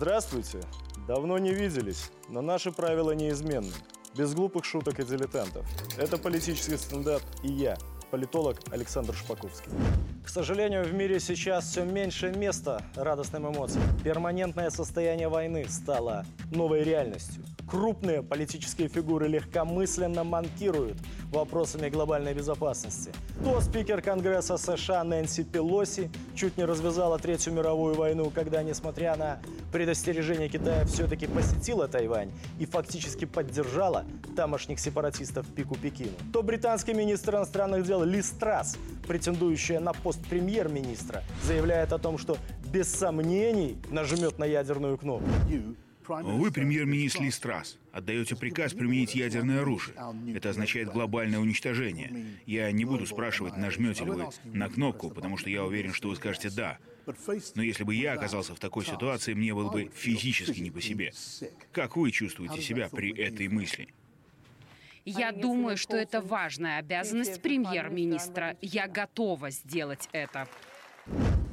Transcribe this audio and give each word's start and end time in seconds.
Здравствуйте. 0.00 0.60
Давно 1.06 1.36
не 1.36 1.52
виделись, 1.52 2.10
но 2.30 2.40
наши 2.40 2.72
правила 2.72 3.10
неизменны. 3.10 3.74
Без 4.16 4.32
глупых 4.32 4.64
шуток 4.64 4.98
и 4.98 5.04
дилетантов. 5.04 5.66
Это 5.98 6.16
политический 6.16 6.78
стендап 6.78 7.20
и 7.42 7.52
я, 7.52 7.76
политолог 8.10 8.56
Александр 8.70 9.14
Шпаковский. 9.14 9.70
К 10.24 10.28
сожалению, 10.30 10.84
в 10.84 10.94
мире 10.94 11.20
сейчас 11.20 11.66
все 11.66 11.84
меньше 11.84 12.32
места 12.32 12.82
радостным 12.94 13.52
эмоциям. 13.52 13.84
Перманентное 14.02 14.70
состояние 14.70 15.28
войны 15.28 15.66
стало 15.68 16.24
новой 16.50 16.82
реальностью. 16.82 17.44
Крупные 17.70 18.22
политические 18.24 18.88
фигуры 18.88 19.28
легкомысленно 19.28 20.24
манкируют 20.24 20.98
вопросами 21.30 21.88
глобальной 21.88 22.34
безопасности. 22.34 23.12
То 23.44 23.60
спикер 23.60 24.02
Конгресса 24.02 24.56
США 24.56 25.04
Нэнси 25.04 25.44
Пелоси 25.44 26.10
чуть 26.34 26.56
не 26.56 26.64
развязала 26.64 27.18
Третью 27.20 27.52
мировую 27.52 27.94
войну, 27.94 28.32
когда, 28.34 28.64
несмотря 28.64 29.14
на 29.14 29.38
предостережение 29.72 30.48
Китая, 30.48 30.84
все-таки 30.86 31.28
посетила 31.28 31.86
Тайвань 31.86 32.32
и 32.58 32.66
фактически 32.66 33.24
поддержала 33.24 34.04
тамошних 34.34 34.80
сепаратистов 34.80 35.46
пику 35.46 35.76
Пекину. 35.76 36.10
То 36.32 36.42
британский 36.42 36.92
министр 36.92 37.36
иностранных 37.36 37.86
дел 37.86 38.02
Ли 38.02 38.20
Страс, 38.20 38.76
претендующая 39.06 39.78
на 39.78 39.92
пост 39.92 40.18
премьер-министра, 40.28 41.22
заявляет 41.44 41.92
о 41.92 41.98
том, 41.98 42.18
что 42.18 42.36
без 42.72 42.92
сомнений 42.92 43.78
нажмет 43.90 44.40
на 44.40 44.44
ядерную 44.44 44.98
кнопку. 44.98 45.30
Вы, 46.22 46.50
премьер-министр 46.50 47.22
Ли 47.22 47.30
Страс, 47.30 47.78
отдаете 47.92 48.36
приказ 48.36 48.72
применить 48.72 49.14
ядерное 49.14 49.62
оружие. 49.62 49.96
Это 50.34 50.50
означает 50.50 50.90
глобальное 50.92 51.38
уничтожение. 51.38 52.12
Я 52.46 52.70
не 52.72 52.84
буду 52.84 53.06
спрашивать, 53.06 53.56
нажмете 53.56 54.04
ли 54.04 54.10
вы 54.10 54.28
на 54.44 54.68
кнопку, 54.68 55.10
потому 55.10 55.36
что 55.36 55.50
я 55.50 55.64
уверен, 55.64 55.92
что 55.92 56.08
вы 56.08 56.16
скажете 56.16 56.50
«да». 56.50 56.78
Но 57.54 57.62
если 57.62 57.84
бы 57.84 57.94
я 57.94 58.12
оказался 58.12 58.54
в 58.54 58.60
такой 58.60 58.84
ситуации, 58.84 59.34
мне 59.34 59.54
было 59.54 59.70
бы 59.70 59.90
физически 59.94 60.60
не 60.60 60.70
по 60.70 60.80
себе. 60.80 61.12
Как 61.72 61.96
вы 61.96 62.10
чувствуете 62.10 62.60
себя 62.60 62.88
при 62.88 63.10
этой 63.16 63.48
мысли? 63.48 63.88
Я 65.04 65.32
думаю, 65.32 65.76
что 65.76 65.96
это 65.96 66.20
важная 66.20 66.78
обязанность 66.78 67.40
премьер-министра. 67.42 68.56
Я 68.60 68.86
готова 68.86 69.50
сделать 69.50 70.08
это. 70.12 70.46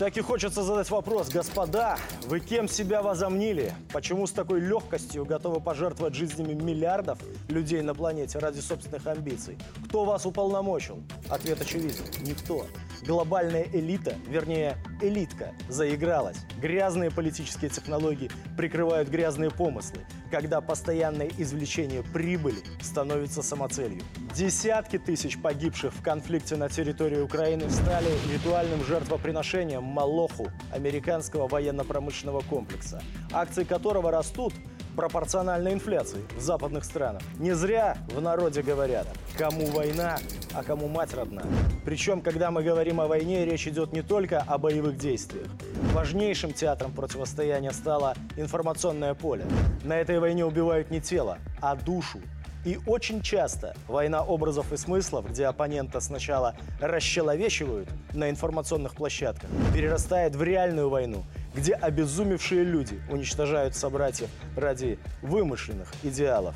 Так 0.00 0.16
и 0.16 0.22
хочется 0.22 0.62
задать 0.62 0.88
вопрос, 0.88 1.28
господа, 1.28 1.98
вы 2.22 2.40
кем 2.40 2.68
себя 2.68 3.02
возомнили? 3.02 3.74
Почему 3.92 4.26
с 4.26 4.32
такой 4.32 4.58
легкостью 4.58 5.26
готовы 5.26 5.60
пожертвовать 5.60 6.14
жизнями 6.14 6.54
миллиардов 6.54 7.18
людей 7.48 7.82
на 7.82 7.94
планете 7.94 8.38
ради 8.38 8.60
собственных 8.60 9.06
амбиций? 9.06 9.58
Кто 9.84 10.06
вас 10.06 10.24
уполномочил? 10.24 11.02
Ответ 11.28 11.60
очевиден. 11.60 12.04
Никто. 12.22 12.64
Глобальная 13.06 13.66
элита, 13.72 14.14
вернее, 14.28 14.76
элитка, 15.00 15.54
заигралась. 15.68 16.38
Грязные 16.60 17.10
политические 17.10 17.70
технологии 17.70 18.30
прикрывают 18.56 19.08
грязные 19.08 19.50
помыслы, 19.50 20.00
когда 20.30 20.60
постоянное 20.60 21.30
извлечение 21.38 22.02
прибыли 22.02 22.58
становится 22.82 23.42
самоцелью. 23.42 24.02
Десятки 24.34 24.98
тысяч 24.98 25.40
погибших 25.40 25.94
в 25.94 26.02
конфликте 26.02 26.56
на 26.56 26.68
территории 26.68 27.20
Украины 27.20 27.70
стали 27.70 28.08
ритуальным 28.32 28.84
жертвоприношением 28.84 29.82
Малоху, 29.82 30.48
американского 30.72 31.48
военно-промышленного 31.48 32.40
комплекса, 32.42 33.02
акции 33.32 33.64
которого 33.64 34.10
растут 34.10 34.52
пропорционально 34.96 35.72
инфляции 35.72 36.20
в 36.36 36.40
западных 36.40 36.84
странах. 36.84 37.22
Не 37.38 37.52
зря 37.52 37.96
в 38.14 38.20
народе 38.20 38.62
говорят, 38.62 39.06
кому 39.36 39.66
война, 39.66 40.18
а 40.54 40.62
кому 40.62 40.88
мать 40.88 41.14
родна. 41.14 41.42
Причем, 41.84 42.20
когда 42.20 42.50
мы 42.50 42.62
говорим 42.62 43.00
о 43.00 43.06
войне, 43.06 43.44
речь 43.44 43.66
идет 43.66 43.92
не 43.92 44.02
только 44.02 44.40
о 44.40 44.58
боевых 44.58 44.96
действиях. 44.96 45.46
Важнейшим 45.92 46.52
театром 46.52 46.92
противостояния 46.92 47.72
стало 47.72 48.14
информационное 48.36 49.14
поле. 49.14 49.44
На 49.84 49.96
этой 49.96 50.18
войне 50.18 50.44
убивают 50.44 50.90
не 50.90 51.00
тело, 51.00 51.38
а 51.60 51.74
душу. 51.76 52.20
И 52.64 52.78
очень 52.86 53.22
часто 53.22 53.74
война 53.88 54.22
образов 54.22 54.70
и 54.70 54.76
смыслов, 54.76 55.30
где 55.30 55.46
оппонента 55.46 55.98
сначала 56.00 56.54
расчеловечивают 56.78 57.88
на 58.12 58.28
информационных 58.28 58.94
площадках, 58.94 59.48
перерастает 59.72 60.36
в 60.36 60.42
реальную 60.42 60.90
войну, 60.90 61.24
где 61.54 61.74
обезумевшие 61.74 62.64
люди 62.64 63.00
уничтожают 63.10 63.74
собратьев 63.74 64.28
ради 64.56 64.98
вымышленных 65.22 65.92
идеалов. 66.02 66.54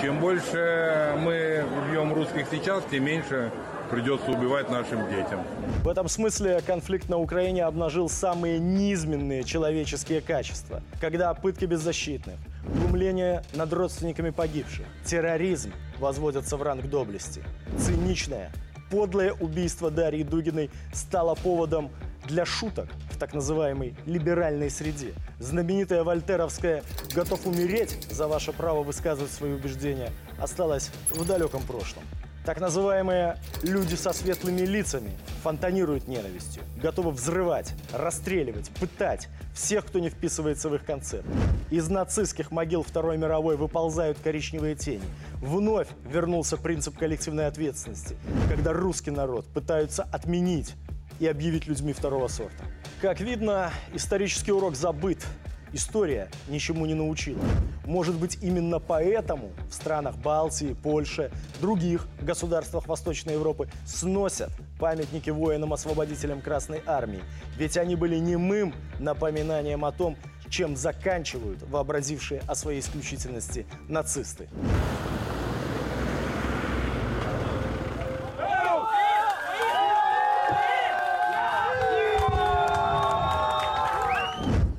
Чем 0.00 0.20
больше 0.20 1.14
мы 1.18 1.64
убьем 1.78 2.12
русских 2.12 2.46
сейчас, 2.50 2.82
тем 2.90 3.04
меньше 3.04 3.52
придется 3.90 4.30
убивать 4.30 4.68
нашим 4.70 5.08
детям. 5.08 5.42
В 5.82 5.88
этом 5.88 6.08
смысле 6.08 6.60
конфликт 6.66 7.08
на 7.08 7.16
Украине 7.16 7.64
обнажил 7.64 8.08
самые 8.08 8.58
низменные 8.58 9.44
человеческие 9.44 10.20
качества, 10.20 10.82
когда 11.00 11.32
пытки 11.32 11.64
беззащитных, 11.64 12.36
глумление 12.64 13.42
над 13.54 13.72
родственниками 13.72 14.30
погибших, 14.30 14.84
терроризм 15.04 15.72
возводятся 15.98 16.56
в 16.56 16.62
ранг 16.62 16.86
доблести, 16.88 17.42
циничное, 17.78 18.52
подлое 18.90 19.32
убийство 19.32 19.90
Дарьи 19.90 20.22
Дугиной 20.22 20.70
стало 20.92 21.34
поводом 21.34 21.90
для 22.28 22.44
шуток 22.44 22.88
в 23.10 23.18
так 23.18 23.34
называемой 23.34 23.96
либеральной 24.06 24.70
среде. 24.70 25.14
Знаменитая 25.40 26.04
вольтеровская 26.04 26.84
«готов 27.14 27.46
умереть 27.46 28.06
за 28.10 28.28
ваше 28.28 28.52
право 28.52 28.82
высказывать 28.82 29.32
свои 29.32 29.52
убеждения» 29.52 30.12
осталась 30.38 30.90
в 31.10 31.26
далеком 31.26 31.62
прошлом. 31.62 32.04
Так 32.44 32.60
называемые 32.60 33.36
«люди 33.62 33.94
со 33.94 34.12
светлыми 34.12 34.62
лицами» 34.62 35.10
фонтанируют 35.42 36.08
ненавистью, 36.08 36.62
готовы 36.80 37.10
взрывать, 37.10 37.74
расстреливать, 37.92 38.70
пытать 38.80 39.28
всех, 39.54 39.84
кто 39.84 39.98
не 39.98 40.08
вписывается 40.08 40.68
в 40.68 40.74
их 40.74 40.84
концепт. 40.84 41.26
Из 41.70 41.88
нацистских 41.88 42.50
могил 42.50 42.82
Второй 42.82 43.18
мировой 43.18 43.56
выползают 43.56 44.18
коричневые 44.22 44.76
тени. 44.76 45.04
Вновь 45.42 45.88
вернулся 46.10 46.56
принцип 46.56 46.96
коллективной 46.96 47.46
ответственности, 47.48 48.16
когда 48.48 48.72
русский 48.72 49.10
народ 49.10 49.44
пытаются 49.46 50.04
отменить 50.04 50.74
и 51.20 51.26
объявить 51.26 51.66
людьми 51.66 51.92
второго 51.92 52.28
сорта. 52.28 52.64
Как 53.00 53.20
видно, 53.20 53.70
исторический 53.94 54.52
урок 54.52 54.76
забыт, 54.76 55.24
История 55.72 56.30
ничему 56.48 56.86
не 56.86 56.94
научила. 56.94 57.42
Может 57.84 58.14
быть, 58.14 58.38
именно 58.40 58.78
поэтому 58.78 59.50
в 59.68 59.74
странах 59.74 60.16
Балтии, 60.16 60.74
Польши, 60.82 61.30
других 61.60 62.06
государствах 62.22 62.86
Восточной 62.86 63.34
Европы 63.34 63.68
сносят 63.86 64.50
памятники 64.78 65.30
воинам-освободителям 65.30 66.40
Красной 66.40 66.80
Армии. 66.86 67.20
Ведь 67.56 67.76
они 67.76 67.96
были 67.96 68.16
немым 68.16 68.74
напоминанием 68.98 69.84
о 69.84 69.92
том, 69.92 70.16
чем 70.48 70.74
заканчивают 70.76 71.62
вообразившие 71.62 72.40
о 72.46 72.54
своей 72.54 72.80
исключительности 72.80 73.66
нацисты. 73.88 74.48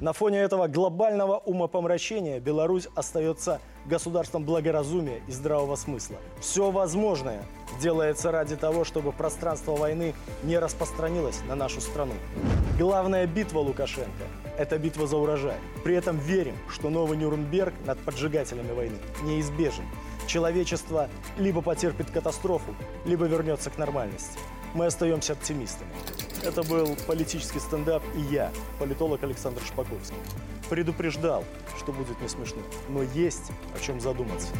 На 0.01 0.13
фоне 0.13 0.39
этого 0.39 0.67
глобального 0.67 1.39
умопомрачения 1.39 2.39
Беларусь 2.39 2.87
остается 2.95 3.59
государством 3.85 4.45
благоразумия 4.45 5.21
и 5.27 5.31
здравого 5.31 5.75
смысла. 5.75 6.15
Все 6.39 6.71
возможное 6.71 7.43
делается 7.81 8.31
ради 8.31 8.55
того, 8.55 8.85
чтобы 8.85 9.11
пространство 9.11 9.75
войны 9.75 10.15
не 10.43 10.57
распространилось 10.57 11.41
на 11.49 11.55
нашу 11.55 11.81
страну. 11.81 12.13
Главная 12.77 13.27
битва 13.27 13.59
Лукашенко– 13.59 14.23
это 14.57 14.77
битва 14.77 15.05
за 15.05 15.17
урожай. 15.17 15.57
При 15.83 15.95
этом 15.95 16.17
верим, 16.17 16.55
что 16.69 16.89
новый 16.89 17.17
Нюрнберг 17.17 17.73
над 17.85 17.99
поджигателями 17.99 18.71
войны 18.71 18.97
неизбежен. 19.23 19.83
Человечество 20.27 21.09
либо 21.37 21.61
потерпит 21.61 22.09
катастрофу, 22.09 22.73
либо 23.05 23.25
вернется 23.25 23.69
к 23.69 23.77
нормальности. 23.77 24.39
Мы 24.73 24.85
остаемся 24.85 25.33
оптимистами. 25.33 25.91
Это 26.43 26.63
был 26.63 26.95
политический 27.07 27.59
стендап 27.59 28.03
и 28.15 28.21
я, 28.33 28.51
политолог 28.79 29.23
Александр 29.23 29.61
Шпаковский. 29.61 30.17
Предупреждал, 30.69 31.43
что 31.77 31.91
будет 31.91 32.21
не 32.21 32.29
смешно, 32.29 32.61
но 32.87 33.03
есть 33.03 33.51
о 33.75 33.79
чем 33.79 33.99
задуматься. 33.99 34.53